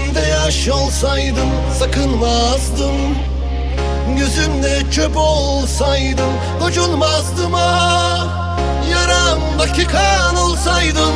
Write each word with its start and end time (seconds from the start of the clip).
Gözümde 0.00 0.28
yaş 0.28 0.68
olsaydım 0.68 1.48
sakınmazdım. 1.78 2.96
Gözümde 4.18 4.90
çöp 4.90 5.16
olsaydım 5.16 6.32
gocunmazdım 6.60 7.52
ha 7.52 8.18
ah, 8.20 8.58
Yaramdaki 8.90 9.84
kan 9.86 10.36
olsaydım 10.36 11.09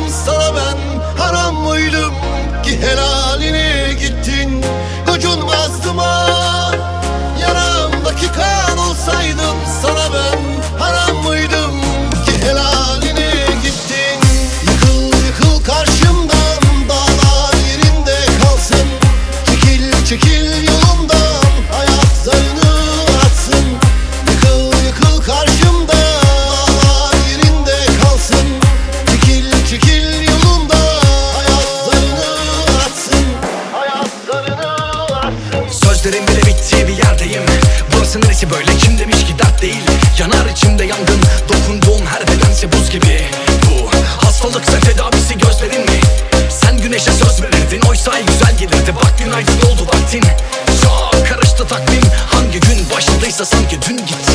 Sözlerin 36.05 36.27
bile 36.27 36.41
bittiği 36.41 36.87
bir 36.87 36.97
yerdeyim. 36.97 37.43
Burası 37.93 38.21
neresi 38.21 38.49
böyle? 38.51 38.77
Kim 38.77 38.99
demiş 38.99 39.25
ki 39.25 39.39
dert 39.39 39.61
değil? 39.61 39.81
Yanar 40.19 40.45
içimde 40.45 40.85
yangın. 40.85 41.21
Dokunduğum 41.49 42.05
her 42.05 42.27
bedense 42.27 42.71
buz 42.71 42.89
gibi. 42.89 43.21
Bu 43.65 43.89
hastalıksa 44.25 44.79
tedavisi 44.79 45.37
gözlerin 45.37 45.81
mi? 45.81 45.99
Sen 46.49 46.77
güneşe 46.81 47.11
söz 47.11 47.41
verirdin. 47.41 47.81
Oysa 47.89 48.11
ay 48.11 48.25
güzel 48.25 48.57
gelirdi. 48.57 48.95
Bak 48.95 49.19
günaydın 49.19 49.57
oldu 49.71 49.87
vaktin. 49.87 50.23
Çok 50.83 51.27
karıştı 51.27 51.67
takvim. 51.67 52.03
Hangi 52.31 52.59
gün 52.59 52.89
başladıysa 52.95 53.45
sanki 53.45 53.79
dün 53.89 53.97
gittin 53.97 54.34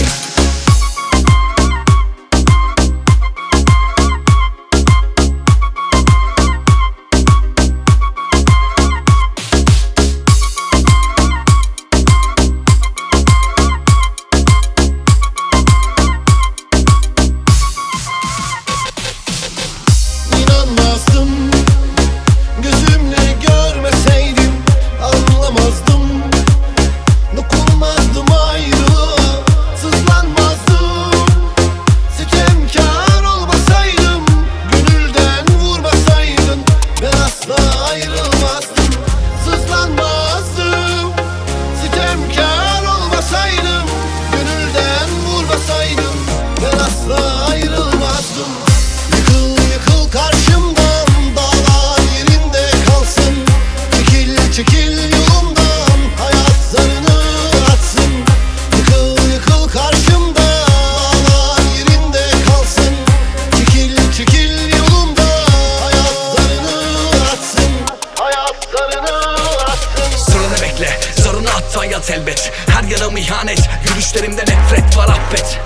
zarını 71.61 71.69
at 71.69 71.77
hayat 71.77 72.11
elbet 72.11 72.53
Her 72.69 72.83
yaram 72.83 73.17
ihanet, 73.17 73.69
yürüyüşlerimde 73.85 74.43
nefret 74.43 74.97
var 74.97 75.09
affet. 75.09 75.59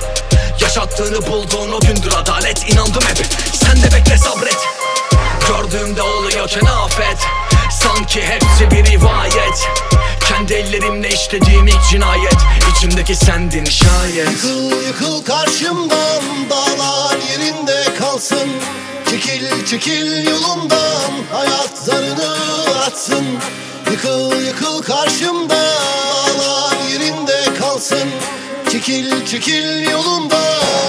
Yaşattığını 0.60 1.26
bulduğun 1.26 1.72
o 1.72 1.80
gündür 1.80 2.12
adalet. 2.12 2.70
İnandım 2.70 3.02
hep, 3.02 3.26
sen 3.54 3.76
de 3.76 3.96
bekle 3.96 4.18
sabret. 4.18 4.58
Gördüğümde 5.48 6.02
oluyorken 6.02 6.64
afet 6.64 7.18
Sanki 7.70 8.22
hepsi 8.22 8.70
bir 8.70 8.92
rivayet. 8.92 9.68
Kendi 10.28 10.54
ellerimle 10.54 11.08
işlediğim 11.08 11.66
ilk 11.66 11.82
cinayet. 11.90 12.36
İçimdeki 12.70 13.16
sendin 13.16 13.64
şayet. 13.64 14.30
Yıkıl 14.30 14.86
yıkıl 14.86 15.24
karşımdan 15.24 16.22
Dağlar 16.50 17.16
yerinde 17.30 17.84
kalsın 17.98 18.50
Çekil 19.14 19.66
çekil 19.66 20.26
yolumdan 20.26 21.12
Hayat 21.32 21.78
zarını 21.78 22.36
atsın. 22.86 23.24
Yıkıl 23.90 24.40
yıkıl 24.46 24.82
karşımdan 24.82 25.48
Dağlar 25.50 26.76
yerinde 26.92 27.44
kalsın. 27.58 28.08
Çekil 28.70 29.26
çekil 29.26 29.90
yolumdan 29.90 30.83